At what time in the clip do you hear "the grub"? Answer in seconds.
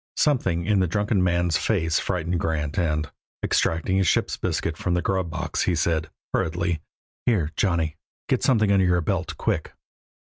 4.95-5.29